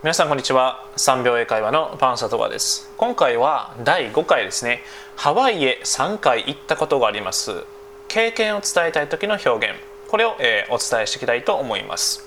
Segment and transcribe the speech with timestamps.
[0.00, 0.88] 皆さんこんにちは。
[0.96, 2.88] 3秒英会話のパンサトバです。
[2.96, 4.84] 今回は第5回ですね。
[5.16, 7.64] ハワイへ3回行ったことがあります。
[8.06, 9.76] 経験を伝えたい時の表現。
[10.06, 12.24] これを、えー、お伝えしていきたいと思います。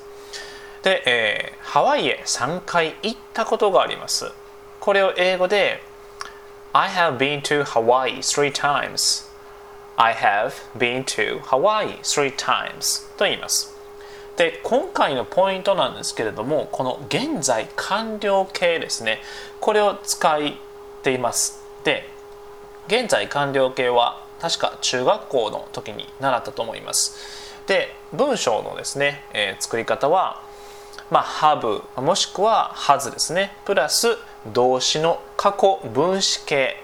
[0.84, 4.30] で、えー、ハワイへ3回行ったことがあります。
[4.82, 5.82] これを英語で
[6.74, 9.32] I have been to Hawaii three times.
[9.96, 13.81] I have been to Hawaii three times と言います。
[14.38, 19.20] で今回のポイントなんですけれどもこの現在完了形ですね。
[19.60, 20.40] これを使っ
[21.04, 21.62] ています。
[21.84, 22.08] で
[22.88, 27.62] 現在完了形は確か中学校の時に習ったと思います。
[27.68, 30.42] で文章のですね、えー、作り方は
[31.10, 33.54] まあ、have もしくは has ですね。
[33.66, 34.18] プラス
[34.54, 36.78] 動詞の過去分詞形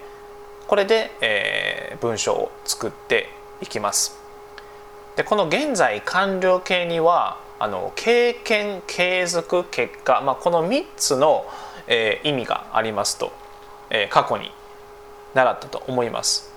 [0.67, 3.29] これで、えー、文章を作って
[3.61, 4.19] いきます
[5.17, 11.43] でこの現在完了形にはあの経験継続結果、まあ、この3つの、
[11.87, 13.33] えー、意味がありますと、
[13.89, 14.51] えー、過去に
[15.33, 16.53] 習ったと思います。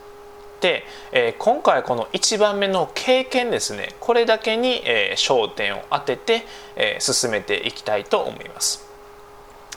[0.60, 6.44] で、えー、今回この1番目の経験ですねこれだけに、え、焦点を当てて、
[6.76, 8.86] え、進めていきたいと思います。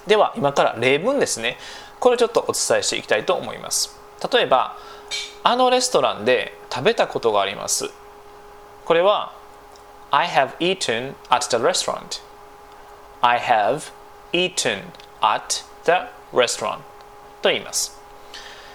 [0.07, 1.57] では今から例文ですね
[2.01, 3.97] これちょっとお伝えしていきたいと思います。
[4.29, 4.75] 例えば
[5.43, 7.89] あのレストランで食べたことがあります。
[8.85, 9.33] これは
[10.11, 12.21] I have eaten at the restaurant.
[13.21, 13.91] I have
[14.31, 14.83] eaten
[15.21, 16.79] at the restaurant
[17.41, 17.99] と言います。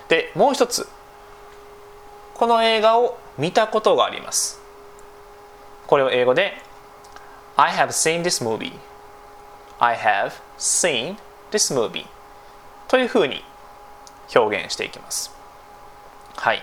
[0.08, 0.88] で、もう一つ。
[2.34, 4.60] この映画を見たことがあります。
[5.86, 6.54] これを英語で
[7.56, 8.72] I have seen this movie.
[9.78, 11.16] I have seen
[11.50, 12.06] this movie
[12.86, 13.42] というふうに
[14.34, 15.34] 表現していきます。
[16.36, 16.62] はい。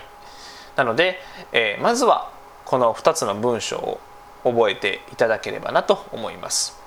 [0.75, 1.19] なので、
[1.51, 2.31] えー、まずは
[2.65, 3.99] この2つの文章を
[4.43, 6.77] 覚えていただければなと思います。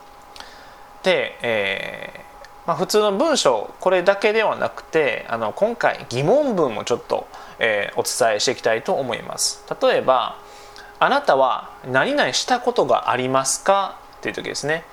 [1.02, 2.28] で、えー
[2.68, 7.26] まあ、普通の文章これだけではなくてあの今回疑問文もちょっと、
[7.58, 9.64] えー、お伝えしていきたいと思います。
[9.80, 10.36] 例えば
[11.00, 14.84] 「あなたは何々したことがありますか?」っていう時ですね。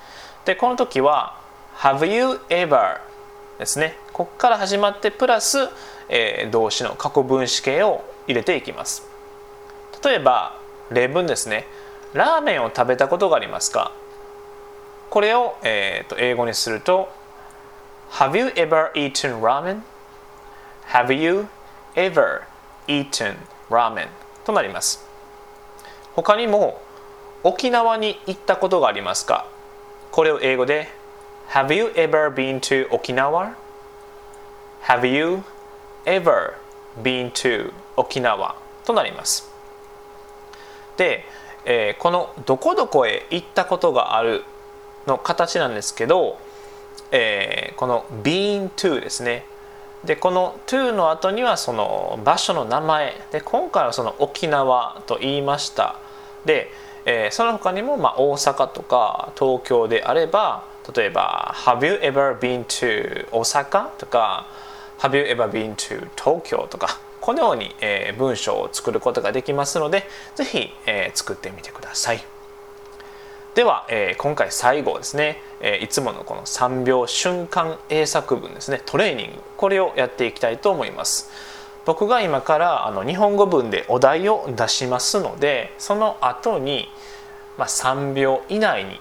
[0.46, 1.36] でこの時は
[1.76, 2.98] 「Have you ever?」
[3.60, 3.98] ですね。
[4.14, 5.68] ここから始まってプラス、
[6.08, 9.02] えー、動詞の過去分詞形を入れていきます。
[10.02, 10.54] 例えば
[10.90, 11.66] 例文ですね。
[12.12, 13.92] ラーメンを食べたことがありますか
[15.10, 17.08] これを、えー、と英語にすると
[18.12, 19.82] Have you ever eaten ramen?
[20.88, 21.46] Have you
[21.94, 22.42] ever
[22.86, 23.36] eaten
[23.68, 24.08] ramen?
[24.44, 25.04] となります
[26.14, 26.80] 他にも
[27.42, 29.46] 沖縄に行ったことがありますか
[30.10, 30.88] これを英語で
[31.50, 33.54] Have you ever been to 沖縄
[34.84, 35.42] Have you
[36.04, 36.54] ever
[37.02, 39.55] been to 沖縄となります
[41.66, 44.44] えー、この「どこどこへ行ったことがある」
[45.06, 46.38] の形なんですけど、
[47.10, 49.44] えー、この「been to」ですね
[50.04, 55.96] でこの「to」の後にはその場所の名前で今回はその沖縄と言いました
[56.44, 56.70] で、
[57.04, 60.64] えー、その他にもまあ大阪とか東京であれば
[60.94, 64.46] 例えば「Have you ever been to 大阪?」とか
[65.00, 70.04] 「Have you ever been to 東京?」とかこのように、えー、文章を作ることができますので
[70.36, 72.22] 是非、えー、作ってみてください。
[73.56, 81.28] では、えー、今回最後ですね、え、いつものこの3秒瞬間英作文ですねトレーニングこれをやっていきたいと思います。
[81.84, 86.88] 僕が今からあの日本語文でお題を出しますのでその後に、
[87.58, 89.00] まあ、3秒以内に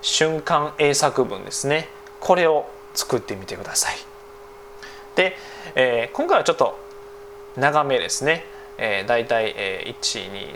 [0.00, 1.88] 瞬間英作文ですね
[2.18, 3.94] これを作ってみてください。
[5.14, 5.36] で、
[5.76, 6.90] えー、今回はちょっと
[7.56, 8.44] 長めですね、
[8.78, 10.54] えー、大体、えー、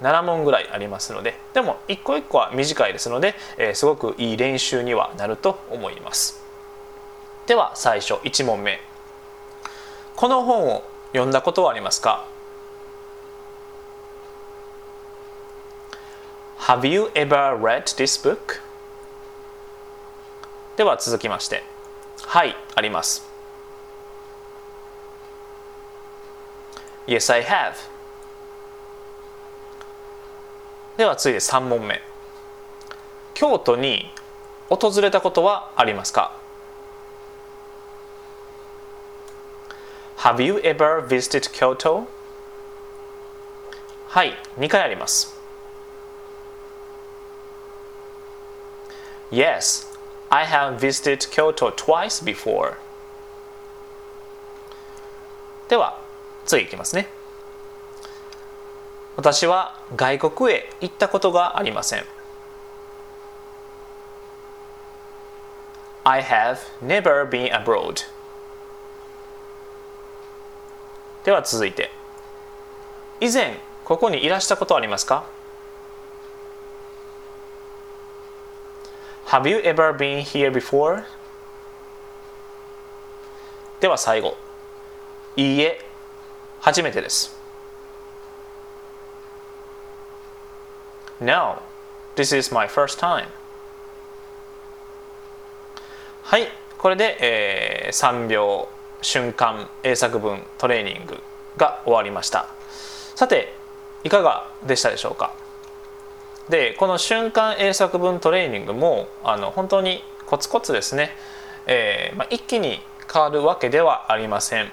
[0.00, 6.42] 1234567問ぐらいありますのででも一個一個は短いですので、えー、すごくいい練習にはなると思います。
[7.46, 8.80] では最初1問目。
[10.16, 12.26] この本を読んだことはありますか
[16.60, 18.60] ？Have you ever read this book?
[20.76, 21.62] では続きまして。
[22.22, 23.27] はいあります。
[27.08, 27.72] Yes, I have.
[30.98, 32.02] では次で3問目。
[33.32, 34.12] 京都に
[34.68, 36.36] 訪れたことはありますか
[40.18, 42.04] Have you ever visited Kyoto?
[44.08, 45.34] はい、2回あります。
[49.30, 49.86] Yes,
[50.28, 52.74] I have visited Kyoto twice before.
[55.70, 56.06] では
[56.48, 57.08] 次いきますね。
[59.16, 62.04] 私は外国へ行ったことがありません。
[66.04, 68.06] I have never been abroad
[71.24, 71.90] では続いて。
[73.20, 75.24] 以前ここにいらしたことありますか
[79.26, 81.04] ？Have you ever been here before?
[83.80, 84.36] では最後。
[85.36, 85.87] いいえ
[86.60, 87.36] 初めてです。
[91.20, 91.62] No,
[92.16, 93.26] this is my first time.
[96.22, 98.68] はいこれで、えー、3秒
[99.02, 101.22] 瞬間英作文トレーニング
[101.56, 102.46] が終わりました。
[103.16, 103.54] さて
[104.04, 105.32] いかがでしたでしょうか？
[106.48, 111.10] でこの瞬間英作文トレーニングもあの本当にコツコツですね、
[111.66, 112.80] えーまあ、一気に
[113.12, 114.70] 変わるわけではありません。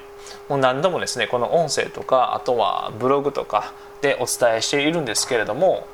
[0.49, 5.87] もう何度もですねこの音声とかあとはブログとかでお伝えしているんですけれども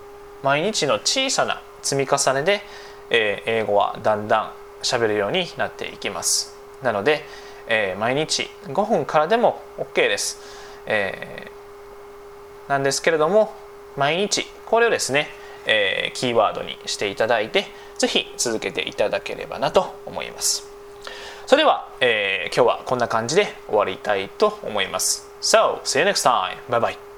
[0.44, 2.62] 毎日の小さな積み重ねで、
[3.10, 4.52] えー、英語はだんだん
[4.82, 6.56] 喋るようになっていきます。
[6.82, 7.24] なので、
[7.68, 10.40] えー、毎日5分からでも OK です、
[10.88, 13.54] えー、なんですけれども
[13.96, 15.28] 毎日これをですね、
[15.66, 17.66] えー、キーワードにしていただいて
[17.98, 20.68] 是非続けていただければなと思います。
[21.52, 26.56] それでは、えー、今日はこんな感じで終わりたいと思います So, see you next time.
[26.70, 27.11] Bye bye.